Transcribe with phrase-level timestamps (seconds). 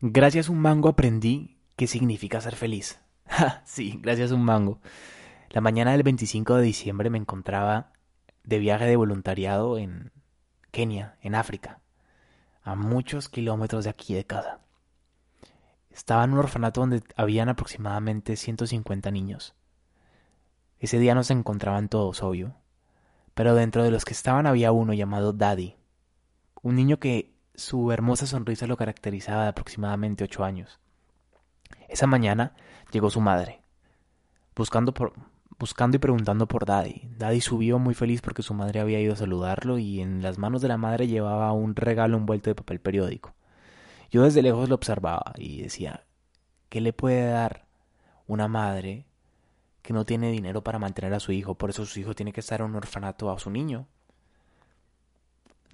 [0.00, 3.00] Gracias a un mango aprendí qué significa ser feliz.
[3.64, 4.80] sí, gracias a un mango.
[5.50, 7.90] La mañana del 25 de diciembre me encontraba
[8.44, 10.12] de viaje de voluntariado en
[10.70, 11.80] Kenia, en África,
[12.62, 14.60] a muchos kilómetros de aquí de casa.
[15.90, 19.56] Estaba en un orfanato donde habían aproximadamente 150 niños.
[20.78, 22.54] Ese día no se encontraban todos, obvio,
[23.34, 25.74] pero dentro de los que estaban había uno llamado Daddy,
[26.62, 30.78] un niño que su hermosa sonrisa lo caracterizaba de aproximadamente ocho años.
[31.88, 32.54] Esa mañana
[32.92, 33.62] llegó su madre,
[34.54, 37.10] buscando, y preguntando por Daddy.
[37.16, 40.62] Daddy subió muy feliz porque su madre había ido a saludarlo y en las manos
[40.62, 43.34] de la madre llevaba un regalo envuelto de papel periódico.
[44.08, 46.04] Yo desde lejos lo observaba y decía,
[46.68, 47.66] ¿qué le puede dar
[48.28, 49.04] una madre
[49.82, 51.56] que no tiene dinero para mantener a su hijo?
[51.56, 53.88] Por eso su hijo tiene que estar en un orfanato a su niño.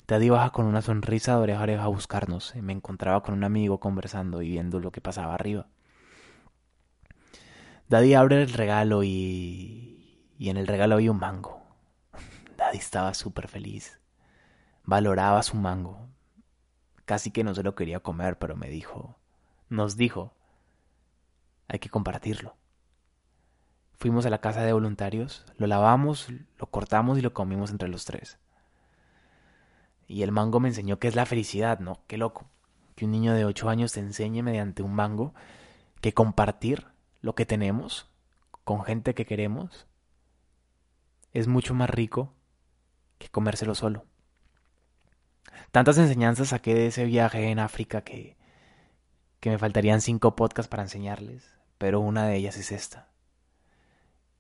[0.06, 2.54] Daddy baja con una sonrisa de oreja a oreja a buscarnos.
[2.56, 5.66] Me encontraba con un amigo conversando y viendo lo que pasaba arriba.
[7.88, 11.62] Daddy abre el regalo y, y en el regalo había un mango.
[12.58, 13.98] Daddy estaba súper feliz.
[14.84, 16.08] Valoraba su mango.
[17.06, 19.18] Casi que no se lo quería comer, pero me dijo,
[19.70, 20.34] nos dijo,
[21.68, 22.56] hay que compartirlo.
[23.94, 28.04] Fuimos a la casa de voluntarios, lo lavamos, lo cortamos y lo comimos entre los
[28.04, 28.38] tres.
[30.06, 32.00] Y el mango me enseñó qué es la felicidad, ¿no?
[32.06, 32.46] Qué loco.
[32.94, 35.34] Que un niño de 8 años te enseñe mediante un mango
[36.00, 36.86] que compartir
[37.20, 38.10] lo que tenemos
[38.64, 39.86] con gente que queremos
[41.32, 42.32] es mucho más rico
[43.18, 44.04] que comérselo solo.
[45.70, 48.36] Tantas enseñanzas saqué de ese viaje en África que,
[49.40, 53.08] que me faltarían cinco podcasts para enseñarles, pero una de ellas es esta.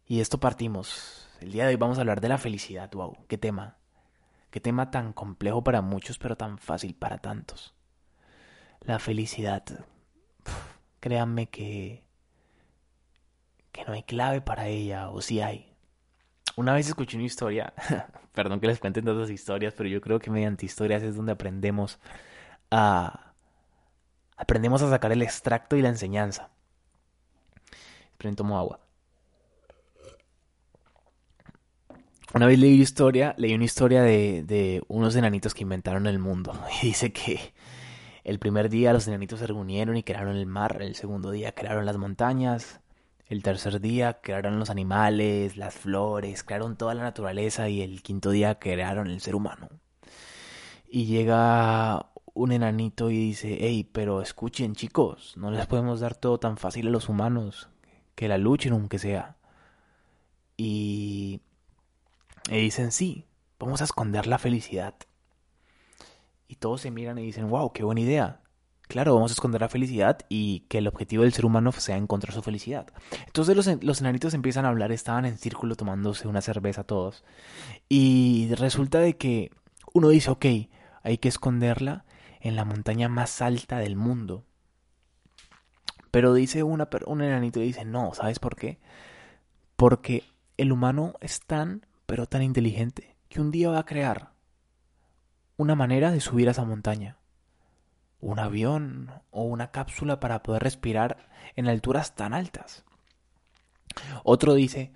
[0.06, 1.28] Y esto partimos.
[1.40, 2.90] El día de hoy vamos a hablar de la felicidad.
[2.92, 3.78] Wow, qué tema.
[4.54, 7.74] Qué tema tan complejo para muchos, pero tan fácil para tantos.
[8.82, 9.64] La felicidad.
[11.00, 12.04] créanme que.
[13.72, 15.74] que no hay clave para ella, o si hay.
[16.54, 17.74] Una vez escuché una historia,
[18.32, 21.32] perdón que les cuenten todas las historias, pero yo creo que mediante historias es donde
[21.32, 21.98] aprendemos
[22.70, 23.32] a.
[24.36, 26.50] aprendemos a sacar el extracto y la enseñanza.
[28.12, 28.83] Esperen, tomo agua.
[32.34, 36.18] Una vez leí una historia, leí una historia de, de, unos enanitos que inventaron el
[36.18, 36.52] mundo.
[36.82, 37.54] Y dice que
[38.24, 41.86] el primer día los enanitos se reunieron y crearon el mar, el segundo día crearon
[41.86, 42.80] las montañas,
[43.28, 48.30] el tercer día crearon los animales, las flores, crearon toda la naturaleza y el quinto
[48.30, 49.68] día crearon el ser humano.
[50.88, 56.38] Y llega un enanito y dice, hey, pero escuchen chicos, no les podemos dar todo
[56.40, 57.68] tan fácil a los humanos,
[58.16, 59.36] que la luchen aunque sea.
[60.56, 61.40] Y
[62.50, 63.26] y dicen, sí,
[63.58, 64.94] vamos a esconder la felicidad.
[66.48, 68.40] Y todos se miran y dicen, wow, qué buena idea.
[68.86, 72.34] Claro, vamos a esconder la felicidad y que el objetivo del ser humano sea encontrar
[72.34, 72.86] su felicidad.
[73.26, 77.24] Entonces los, los enanitos empiezan a hablar, estaban en círculo tomándose una cerveza todos.
[77.88, 79.50] Y resulta de que
[79.94, 80.44] uno dice, ok,
[81.02, 82.04] hay que esconderla
[82.40, 84.44] en la montaña más alta del mundo.
[86.10, 88.78] Pero dice una, un enanito y dice, no, ¿sabes por qué?
[89.76, 90.24] Porque
[90.58, 94.32] el humano es tan pero tan inteligente, que un día va a crear
[95.56, 97.18] una manera de subir a esa montaña.
[98.20, 102.84] Un avión o una cápsula para poder respirar en alturas tan altas.
[104.24, 104.92] Otro dice,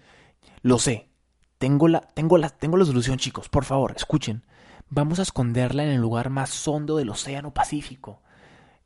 [0.63, 1.11] lo sé,
[1.59, 4.45] tengo la, tengo tengo la solución chicos, por favor, escuchen.
[4.89, 8.23] Vamos a esconderla en el lugar más hondo del Océano Pacífico.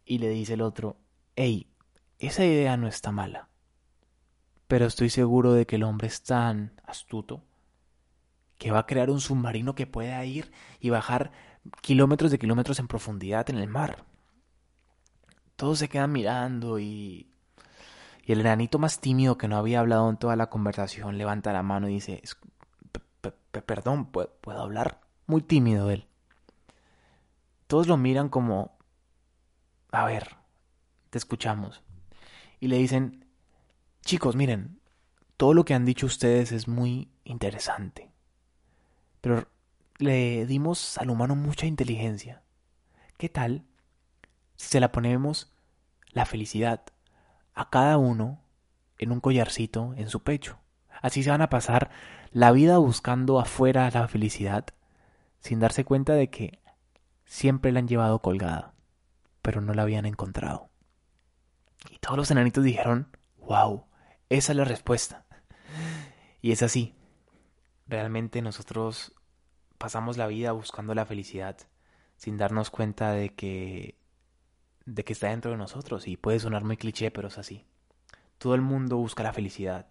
[0.05, 0.97] Y le dice el otro,
[1.37, 1.71] hey,
[2.19, 3.49] esa idea no está mala.
[4.67, 7.45] Pero estoy seguro de que el hombre es tan astuto
[8.63, 11.33] que va a crear un submarino que pueda ir y bajar
[11.81, 14.05] kilómetros de kilómetros en profundidad en el mar.
[15.57, 17.29] Todos se quedan mirando y,
[18.25, 21.65] y el enanito más tímido que no había hablado en toda la conversación levanta la
[21.65, 22.23] mano y dice,
[23.67, 25.01] perdón, ¿puedo, ¿puedo hablar?
[25.27, 26.07] Muy tímido él.
[27.67, 28.79] Todos lo miran como,
[29.91, 30.37] a ver,
[31.11, 31.83] te escuchamos.
[32.61, 33.25] Y le dicen,
[34.03, 34.79] chicos, miren,
[35.37, 38.12] todo lo que han dicho ustedes es muy interesante.
[39.23, 39.49] Pero
[39.97, 42.43] le dimos al humano mucha inteligencia.
[43.17, 43.65] ¿Qué tal
[44.57, 45.51] si se la ponemos
[46.13, 46.83] la felicidad
[47.55, 48.41] a cada uno
[48.99, 50.59] en un collarcito en su pecho.
[51.01, 51.91] Así se van a pasar
[52.31, 54.67] la vida buscando afuera la felicidad
[55.41, 56.61] sin darse cuenta de que
[57.25, 58.75] siempre la han llevado colgada,
[59.43, 60.71] pero no la habían encontrado.
[61.91, 63.09] Y todos los enanitos dijeron,
[63.39, 63.87] wow,
[64.29, 65.25] esa es la respuesta.
[66.41, 66.95] Y es así.
[67.93, 69.13] Realmente nosotros
[69.77, 71.59] pasamos la vida buscando la felicidad
[72.17, 73.99] sin darnos cuenta de que
[74.87, 77.67] de que está dentro de nosotros y puede sonar muy cliché, pero es así.
[78.39, 79.89] Todo el mundo busca la felicidad.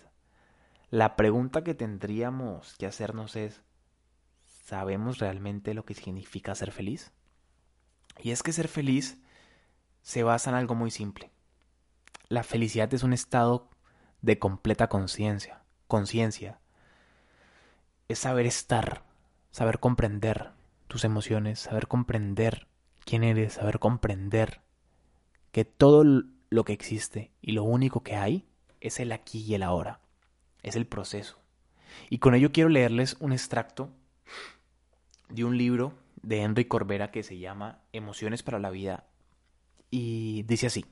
[0.89, 3.61] La pregunta que tendríamos que hacernos es
[4.47, 7.11] ¿sabemos realmente lo que significa ser feliz?
[8.17, 9.21] Y es que ser feliz
[10.01, 11.29] se basa en algo muy simple.
[12.29, 13.69] La felicidad es un estado
[14.23, 16.61] de completa conciencia, conciencia.
[18.11, 19.05] Es saber estar,
[19.51, 20.51] saber comprender
[20.89, 22.67] tus emociones, saber comprender
[23.05, 24.59] quién eres, saber comprender
[25.53, 26.03] que todo
[26.49, 28.45] lo que existe y lo único que hay
[28.81, 30.01] es el aquí y el ahora,
[30.61, 31.39] es el proceso.
[32.09, 33.89] Y con ello quiero leerles un extracto
[35.29, 39.05] de un libro de Henry Corbera que se llama Emociones para la vida
[39.89, 40.85] y dice así.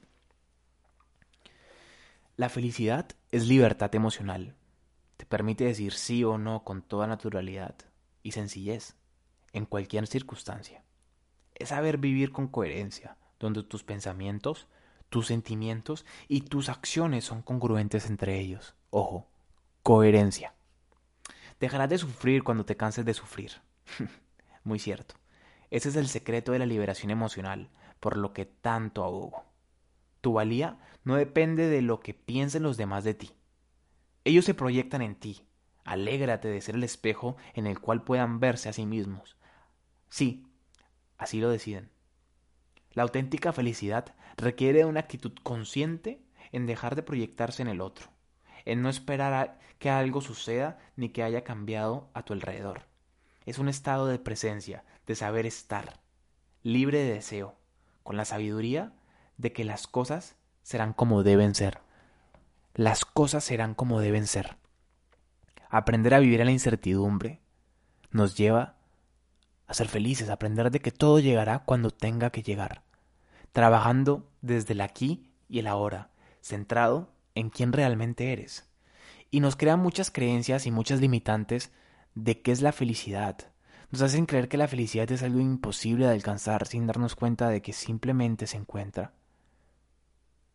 [2.37, 4.55] La felicidad es libertad emocional.
[5.19, 7.75] Te permite decir sí o no con toda naturalidad
[8.23, 8.95] y sencillez,
[9.51, 10.81] en cualquier circunstancia.
[11.55, 14.67] Es saber vivir con coherencia, donde tus pensamientos,
[15.09, 18.75] tus sentimientos y tus acciones son congruentes entre ellos.
[18.91, 19.27] Ojo,
[19.83, 20.53] coherencia.
[21.59, 23.51] Dejarás de sufrir cuando te canses de sufrir.
[24.63, 25.15] Muy cierto.
[25.69, 27.69] Ese es el secreto de la liberación emocional,
[27.99, 29.43] por lo que tanto ahogo.
[30.21, 33.31] Tu valía no depende de lo que piensen los demás de ti.
[34.29, 35.41] Ellos se proyectan en ti.
[35.83, 39.37] Alégrate de ser el espejo en el cual puedan verse a sí mismos.
[40.07, 40.45] Sí,
[41.17, 41.89] así lo deciden.
[42.91, 46.21] La auténtica felicidad requiere una actitud consciente
[46.51, 48.11] en dejar de proyectarse en el otro,
[48.65, 52.83] en no esperar que algo suceda ni que haya cambiado a tu alrededor.
[53.47, 56.01] Es un estado de presencia, de saber estar,
[56.61, 57.55] libre de deseo,
[58.03, 58.93] con la sabiduría
[59.37, 61.79] de que las cosas serán como deben ser.
[62.73, 64.57] Las cosas serán como deben ser.
[65.69, 67.41] Aprender a vivir en la incertidumbre
[68.11, 68.75] nos lleva
[69.67, 72.81] a ser felices, a aprender de que todo llegará cuando tenga que llegar,
[73.51, 76.09] trabajando desde el aquí y el ahora,
[76.41, 78.67] centrado en quién realmente eres.
[79.29, 81.71] Y nos crea muchas creencias y muchas limitantes
[82.15, 83.37] de qué es la felicidad.
[83.91, 87.61] Nos hacen creer que la felicidad es algo imposible de alcanzar sin darnos cuenta de
[87.61, 89.13] que simplemente se encuentra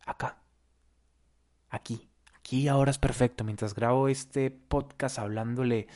[0.05, 0.37] acá,
[1.75, 3.43] aquí, aquí ahora es perfecto.
[3.43, 5.87] Mientras grabo este podcast hablándole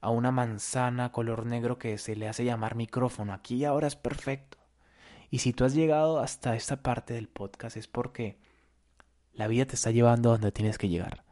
[0.00, 3.32] a una manzana color negro que se le hace llamar micrófono.
[3.32, 4.58] Aquí ahora es perfecto.
[5.30, 8.38] Y si tú has llegado hasta esta parte del podcast es porque
[9.32, 11.24] la vida te está llevando a donde tienes que llegar.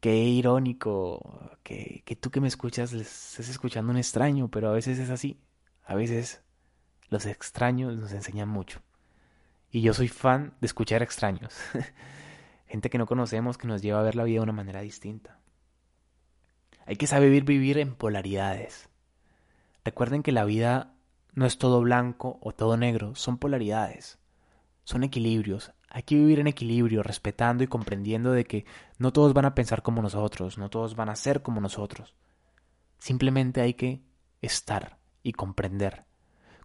[0.00, 4.98] Qué irónico que, que tú que me escuchas estés escuchando un extraño, pero a veces
[4.98, 5.40] es así.
[5.84, 6.42] A veces
[7.08, 8.82] los extraños nos enseñan mucho.
[9.70, 11.54] Y yo soy fan de escuchar extraños.
[12.66, 15.38] Gente que no conocemos que nos lleva a ver la vida de una manera distinta.
[16.86, 18.88] Hay que saber vivir en polaridades.
[19.84, 20.94] Recuerden que la vida
[21.32, 24.18] no es todo blanco o todo negro, son polaridades,
[24.84, 25.72] son equilibrios.
[25.90, 28.64] Hay que vivir en equilibrio, respetando y comprendiendo de que
[28.98, 32.14] no todos van a pensar como nosotros, no todos van a ser como nosotros.
[32.98, 34.02] Simplemente hay que
[34.42, 36.04] estar y comprender.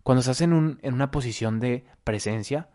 [0.03, 2.69] Cuando estás en, en una posición de presencia,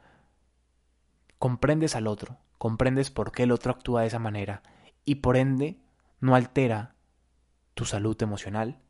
[1.38, 4.62] comprendes al otro, comprendes por qué el otro actúa de esa manera
[5.04, 5.78] y por ende
[6.20, 6.94] no altera
[7.74, 8.80] tu salud emocional.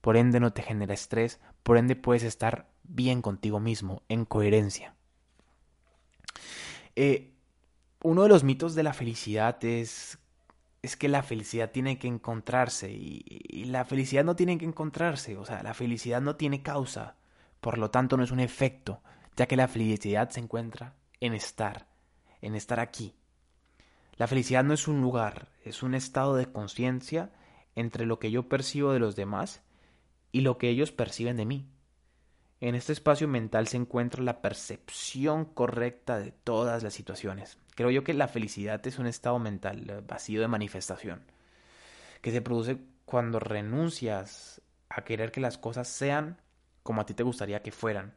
[0.00, 4.94] Por ende no te genera estrés, por ende puedes estar bien contigo mismo, en coherencia.
[6.96, 7.34] Eh,
[8.02, 10.18] uno de los mitos de la felicidad es,
[10.82, 15.36] es que la felicidad tiene que encontrarse y, y la felicidad no tiene que encontrarse,
[15.36, 17.16] o sea, la felicidad no tiene causa,
[17.60, 19.02] por lo tanto no es un efecto,
[19.36, 21.86] ya que la felicidad se encuentra en estar,
[22.40, 23.14] en estar aquí.
[24.16, 27.30] La felicidad no es un lugar, es un estado de conciencia
[27.74, 29.62] entre lo que yo percibo de los demás
[30.32, 31.68] y lo que ellos perciben de mí.
[32.60, 37.58] En este espacio mental se encuentra la percepción correcta de todas las situaciones.
[37.76, 41.22] Creo yo que la felicidad es un estado mental eh, vacío de manifestación,
[42.20, 46.40] que se produce cuando renuncias a querer que las cosas sean
[46.82, 48.14] como a ti te gustaría que fueran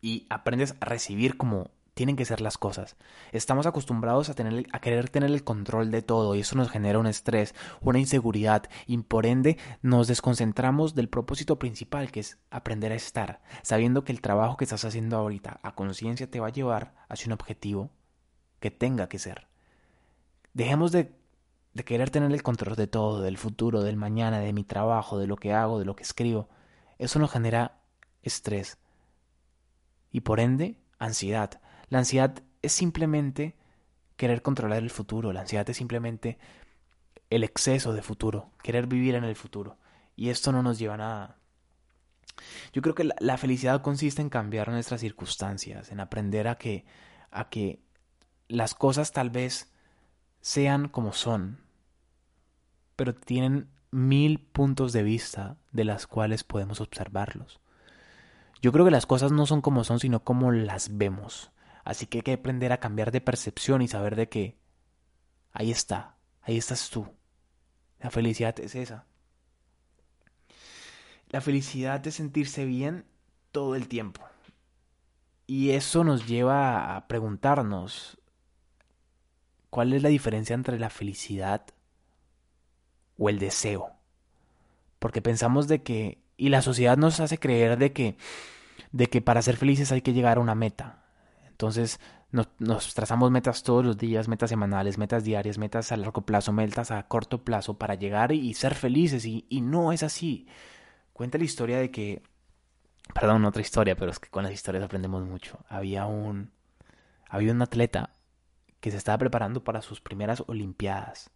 [0.00, 2.96] y aprendes a recibir como tienen que ser las cosas.
[3.32, 6.98] Estamos acostumbrados a, tener, a querer tener el control de todo y eso nos genera
[6.98, 12.92] un estrés, una inseguridad y por ende nos desconcentramos del propósito principal que es aprender
[12.92, 16.52] a estar, sabiendo que el trabajo que estás haciendo ahorita a conciencia te va a
[16.52, 17.90] llevar hacia un objetivo
[18.60, 19.48] que tenga que ser.
[20.54, 21.12] Dejemos de,
[21.74, 25.26] de querer tener el control de todo, del futuro, del mañana, de mi trabajo, de
[25.26, 26.48] lo que hago, de lo que escribo.
[26.98, 27.82] Eso nos genera
[28.22, 28.78] estrés
[30.10, 31.60] y por ende ansiedad.
[31.88, 33.56] La ansiedad es simplemente
[34.16, 36.38] querer controlar el futuro, la ansiedad es simplemente
[37.30, 39.78] el exceso de futuro, querer vivir en el futuro.
[40.16, 41.36] Y esto no nos lleva a nada.
[42.72, 46.84] Yo creo que la, felicidad consiste en cambiar nuestras circunstancias, en aprender a que,
[47.30, 47.80] a que
[48.48, 49.72] las cosas tal vez
[50.40, 51.60] sean como son,
[52.96, 57.60] pero tienen mil puntos de vista de las cuales podemos observarlos.
[58.60, 61.50] Yo creo que las cosas no son como son, sino como las vemos.
[61.84, 64.58] Así que hay que aprender a cambiar de percepción y saber de que
[65.52, 67.08] ahí está, ahí estás tú.
[68.00, 69.06] La felicidad es esa.
[71.30, 73.06] La felicidad es sentirse bien
[73.52, 74.22] todo el tiempo.
[75.46, 78.20] Y eso nos lleva a preguntarnos
[79.70, 81.66] cuál es la diferencia entre la felicidad
[83.16, 83.92] o el deseo.
[84.98, 88.16] Porque pensamos de que y la sociedad nos hace creer de que,
[88.92, 91.04] de que para ser felices hay que llegar a una meta.
[91.48, 92.00] Entonces
[92.32, 96.90] nos, trazamos metas todos los días, metas semanales, metas diarias, metas a largo plazo, metas
[96.90, 99.26] a corto plazo para llegar y, ser felices.
[99.26, 100.46] Y, y, no es así.
[101.12, 102.22] Cuenta la historia de que,
[103.12, 105.58] perdón, otra historia, pero es que con las historias aprendemos mucho.
[105.68, 106.52] Había un,
[107.28, 108.14] había un atleta
[108.80, 111.30] que se estaba preparando para sus primeras Olimpiadas.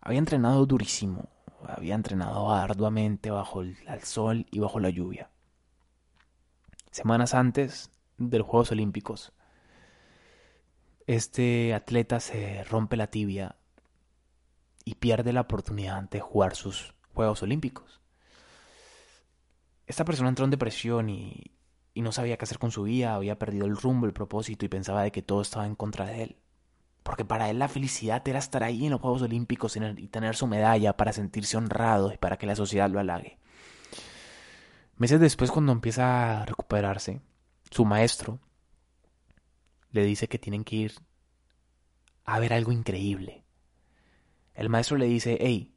[0.00, 1.28] Había entrenado durísimo,
[1.68, 5.30] había entrenado arduamente bajo el, sol y bajo la lluvia.
[6.90, 9.32] Semanas antes de los Juegos Olímpicos,
[11.06, 13.56] este atleta se rompe la tibia
[14.84, 18.00] y pierde la oportunidad de jugar sus Juegos Olímpicos.
[19.86, 21.52] Esta persona entró en depresión y,
[21.94, 25.02] no sabía qué hacer con su vida, había perdido el rumbo, el propósito y pensaba
[25.02, 26.41] de que todo estaba en contra de él
[27.02, 30.46] porque para él la felicidad era estar ahí en los Juegos Olímpicos y tener su
[30.46, 33.38] medalla para sentirse honrado y para que la sociedad lo halague.
[34.96, 37.20] Meses después, cuando empieza a recuperarse,
[37.70, 38.38] su maestro
[39.90, 40.94] le dice que tienen que ir
[42.24, 43.44] a ver algo increíble.
[44.54, 45.74] El maestro le dice, hey,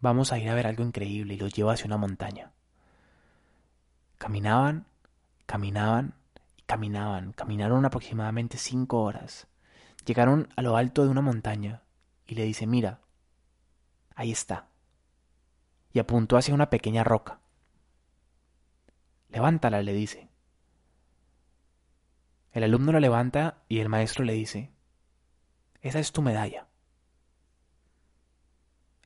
[0.00, 2.52] vamos a ir a ver algo increíble y los lleva hacia una montaña.
[4.16, 4.86] Caminaban,
[5.46, 6.14] caminaban
[6.56, 7.32] y caminaban.
[7.32, 9.46] Caminaron aproximadamente cinco horas
[10.04, 11.82] Llegaron a lo alto de una montaña
[12.26, 13.00] y le dice, mira,
[14.14, 14.68] ahí está.
[15.92, 17.40] Y apuntó hacia una pequeña roca.
[19.28, 20.28] Levántala, le dice.
[22.52, 24.72] El alumno la levanta y el maestro le dice,
[25.80, 26.66] esa es tu medalla.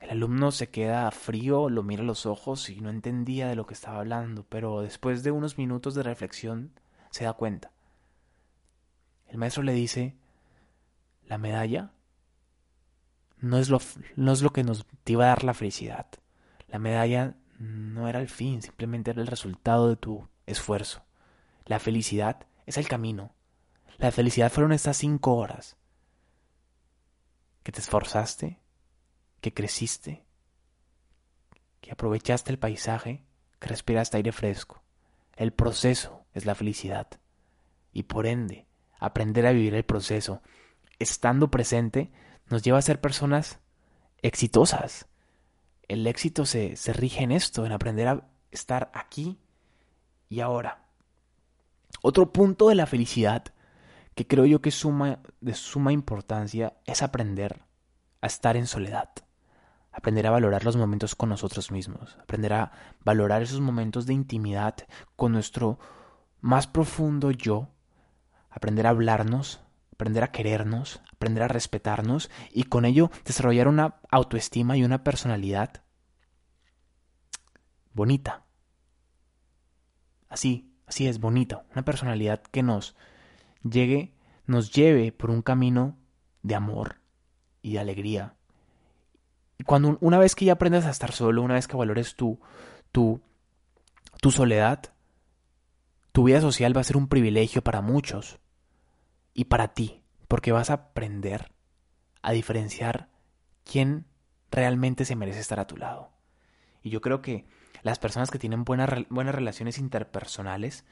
[0.01, 3.67] El alumno se queda frío, lo mira a los ojos y no entendía de lo
[3.67, 6.73] que estaba hablando, pero después de unos minutos de reflexión
[7.11, 7.71] se da cuenta.
[9.29, 10.17] El maestro le dice,
[11.27, 11.93] la medalla
[13.39, 13.81] no es, lo,
[14.17, 16.07] no es lo que nos te iba a dar la felicidad.
[16.69, 21.05] La medalla no era el fin, simplemente era el resultado de tu esfuerzo.
[21.65, 23.35] La felicidad es el camino.
[23.99, 25.77] La felicidad fueron estas cinco horas
[27.63, 28.59] que te esforzaste,
[29.41, 30.25] que creciste,
[31.81, 33.25] que aprovechaste el paisaje,
[33.59, 34.83] que respiraste aire fresco.
[35.37, 37.09] El proceso es la felicidad.
[37.93, 38.67] Y por ende,
[38.99, 40.43] aprender a vivir el proceso
[41.03, 42.11] estando presente,
[42.49, 43.61] nos lleva a ser personas
[44.23, 45.07] exitosas.
[45.89, 49.39] El éxito se, se rige en esto, en aprender a estar aquí
[50.29, 50.87] y ahora.
[52.03, 53.45] Otro punto de la felicidad
[54.15, 57.63] que creo yo que suma, de suma importancia es aprender
[58.21, 59.11] a estar en soledad,
[59.91, 62.73] aprender a valorar los momentos con nosotros mismos, aprender a
[63.05, 64.77] valorar esos momentos de intimidad
[65.17, 65.79] con nuestro
[66.41, 67.69] más profundo yo,
[68.51, 69.61] aprender a hablarnos,
[70.03, 75.85] aprender a querernos, aprender a respetarnos y con ello desarrollar una autoestima y una personalidad
[77.93, 78.45] bonita.
[80.29, 82.97] Así, así es, bonita, una personalidad que nos
[83.63, 84.13] llegue,
[84.45, 85.97] nos lleve por un camino
[86.43, 86.97] de amor
[87.61, 88.35] y de alegría.
[89.57, 92.41] Y cuando una vez que ya aprendas a estar solo, una vez que valores tu,
[92.91, 93.21] tu,
[94.21, 94.83] tu soledad,
[96.11, 98.42] tu vida social va a ser un privilegio para muchos
[99.35, 101.53] y para ti, porque vas a aprender
[102.23, 103.09] a diferenciar
[103.65, 104.07] quién
[104.51, 106.11] realmente se merece estar a tu lado.
[106.83, 107.47] Y yo creo que
[107.83, 110.85] las personas que tienen buenas, buenas relaciones interpersonales,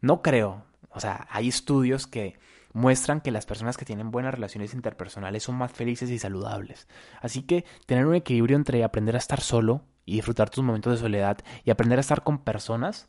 [0.00, 2.38] no creo, o sea, hay estudios que
[2.72, 6.88] muestran que las personas que tienen buenas relaciones interpersonales son más felices y saludables.
[7.20, 10.98] Así que tener un equilibrio entre aprender a estar solo y disfrutar tus momentos de
[10.98, 13.08] soledad y aprender a estar con personas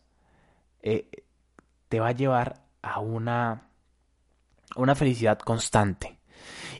[0.81, 1.09] eh,
[1.89, 3.69] te va a llevar a una,
[4.75, 6.19] una felicidad constante.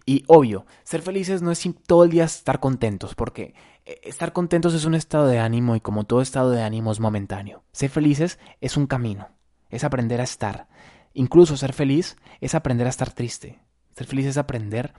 [0.06, 4.74] Y obvio, ser felices no es todo el día estar contentos, porque eh, estar contentos
[4.74, 7.64] es un estado de ánimo y como todo estado de ánimo es momentáneo.
[7.72, 9.30] Ser felices es un camino,
[9.70, 10.68] es aprender a estar.
[11.14, 13.60] Incluso ser feliz es aprender a estar triste.
[13.96, 14.94] Ser feliz es aprender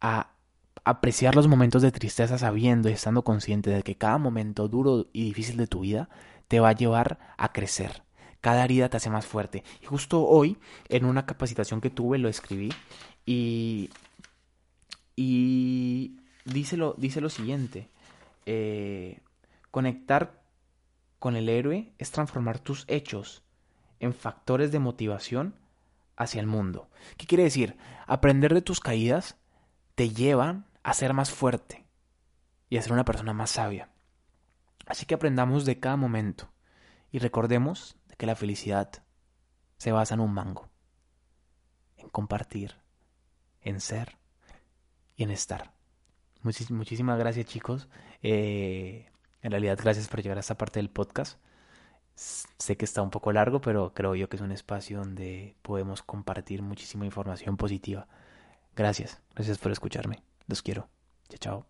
[0.00, 0.32] a
[0.84, 5.24] apreciar los momentos de tristeza sabiendo y estando consciente de que cada momento duro y
[5.24, 6.08] difícil de tu vida
[6.48, 8.02] te va a llevar a crecer.
[8.40, 9.64] Cada herida te hace más fuerte.
[9.82, 12.72] Y justo hoy, en una capacitación que tuve, lo escribí
[13.26, 13.90] y,
[15.16, 17.88] y dice, lo, dice lo siguiente.
[18.46, 19.20] Eh,
[19.70, 20.42] conectar
[21.18, 23.42] con el héroe es transformar tus hechos
[24.00, 25.54] en factores de motivación
[26.16, 26.88] hacia el mundo.
[27.16, 27.76] ¿Qué quiere decir?
[28.06, 29.36] Aprender de tus caídas
[29.94, 31.84] te llevan a ser más fuerte
[32.70, 33.90] y a ser una persona más sabia.
[34.86, 36.50] Así que aprendamos de cada momento
[37.12, 38.90] y recordemos que la felicidad
[39.78, 40.68] se basa en un mango,
[41.96, 42.76] en compartir,
[43.62, 44.18] en ser
[45.16, 45.72] y en estar.
[46.42, 47.88] muchísimas gracias chicos.
[48.22, 49.08] Eh,
[49.40, 51.38] en realidad gracias por llegar a esta parte del podcast.
[52.14, 56.02] Sé que está un poco largo, pero creo yo que es un espacio donde podemos
[56.02, 58.06] compartir muchísima información positiva.
[58.76, 60.22] Gracias, gracias por escucharme.
[60.46, 60.90] Los quiero.
[61.30, 61.69] Chao, chao.